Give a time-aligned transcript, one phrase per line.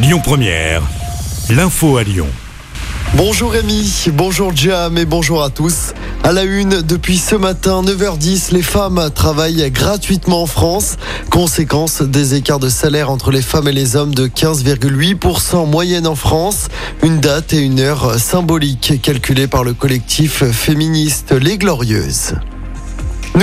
[0.00, 0.82] Lyon Première,
[1.50, 2.28] l'info à Lyon.
[3.14, 5.92] Bonjour Rémi, bonjour Jam et bonjour à tous.
[6.22, 10.98] À la une, depuis ce matin, 9h10, les femmes travaillent gratuitement en France.
[11.30, 16.06] Conséquence des écarts de salaire entre les femmes et les hommes de 15,8% en moyenne
[16.06, 16.68] en France.
[17.02, 22.34] Une date et une heure symboliques calculées par le collectif féministe Les Glorieuses.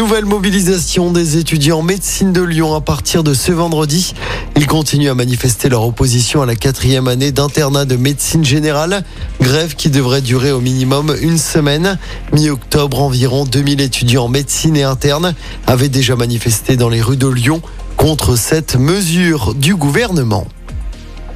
[0.08, 4.14] Nouvelle mobilisation des étudiants en médecine de Lyon à partir de ce vendredi.
[4.56, 9.04] Ils continuent à manifester leur opposition à la quatrième année d'internat de médecine générale.
[9.42, 11.98] Grève qui devrait durer au minimum une semaine.
[12.34, 15.34] Mi-octobre, environ 2000 étudiants en médecine et interne
[15.66, 17.64] avaient déjà manifesté dans les rues de Lyon
[17.98, 20.46] contre cette mesure du gouvernement.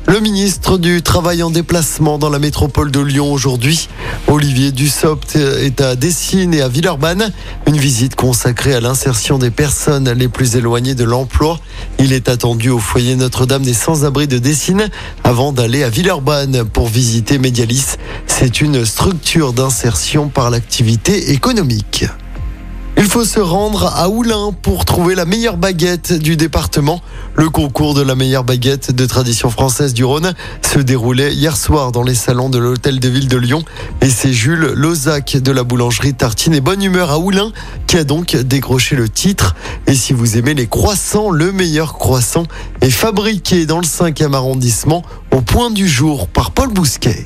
[0.09, 3.89] Le ministre du Travail en déplacement dans la métropole de Lyon aujourd'hui.
[4.31, 7.31] Olivier Dussopt est à Dessines et à Villeurbanne.
[7.65, 11.59] Une visite consacrée à l'insertion des personnes les plus éloignées de l'emploi.
[11.97, 14.89] Il est attendu au foyer Notre-Dame des Sans-Abri de Dessines
[15.23, 17.95] avant d'aller à Villeurbanne pour visiter Medialis.
[18.27, 22.05] C'est une structure d'insertion par l'activité économique.
[23.09, 27.01] Faut se rendre à Oulin pour trouver la meilleure baguette du département.
[27.33, 31.91] Le concours de la meilleure baguette de tradition française du Rhône se déroulait hier soir
[31.91, 33.63] dans les salons de l'hôtel de ville de Lyon.
[34.01, 37.51] Et c'est Jules Lozac de la boulangerie Tartine et Bonne Humeur à Oulin
[37.87, 39.55] qui a donc décroché le titre.
[39.87, 42.43] Et si vous aimez les croissants, le meilleur croissant
[42.81, 47.25] est fabriqué dans le 5e arrondissement au point du jour par Paul Bousquet.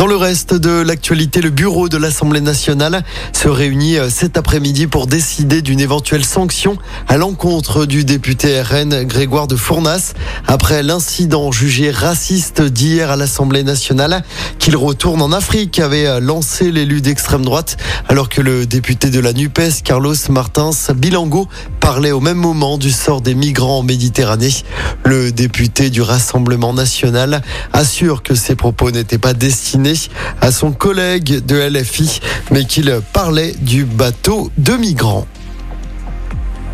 [0.00, 4.86] Dans le reste de l'actualité, le bureau de l'Assemblée nationale se réunit euh, cet après-midi
[4.86, 10.14] pour décider d'une éventuelle sanction à l'encontre du député RN Grégoire de Fournas
[10.46, 14.22] après l'incident jugé raciste d'hier à l'Assemblée nationale
[14.58, 17.76] qu'il retourne en Afrique avait euh, lancé l'élu d'extrême droite
[18.08, 21.46] alors que le député de la NUPES Carlos Martins Bilango
[21.78, 24.54] parlait au même moment du sort des migrants en Méditerranée.
[25.04, 27.42] Le député du Rassemblement national
[27.74, 29.89] assure que ses propos n'étaient pas destinés
[30.40, 35.26] à son collègue de LFI, mais qu'il parlait du bateau de migrants.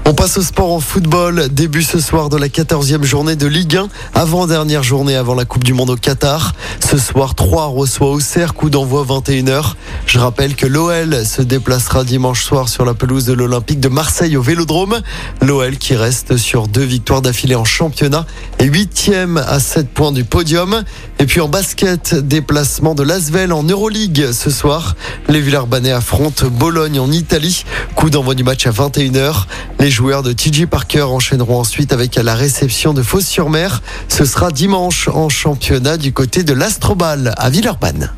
[0.09, 1.49] On passe au sport en football.
[1.49, 5.65] Début ce soir de la 14e journée de Ligue 1, avant-dernière journée avant la Coupe
[5.65, 6.55] du Monde au Qatar.
[6.79, 9.73] Ce soir, 3 reçoit Auxerre, coup d'envoi 21h.
[10.07, 14.37] Je rappelle que l'OL se déplacera dimanche soir sur la pelouse de l'Olympique de Marseille
[14.37, 15.01] au Vélodrome.
[15.43, 18.27] L'OL qui reste sur deux victoires d'affilée en championnat
[18.61, 20.85] et huitième à 7 points du podium.
[21.19, 24.95] Et puis en basket, déplacement de l'Asvel en Euroleague ce soir.
[25.29, 27.65] Les Villers-Banais affrontent Bologne en Italie.
[27.97, 29.47] Coup d'envoi du match à 21h.
[29.79, 33.83] Les joueurs de TJ Parker enchaîneront ensuite avec la réception de Fos-sur-Mer.
[34.09, 38.13] Ce sera dimanche en championnat du côté de l'Astrobal à Villeurbanne.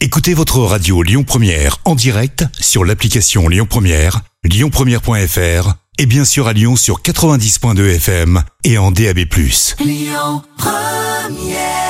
[0.00, 6.48] Écoutez votre radio Lyon Première en direct sur l'application Lyon Première, lyonpremière.fr et bien sûr
[6.48, 9.20] à Lyon sur 90.2 FM et en DAB+.
[9.80, 11.85] Lyon Première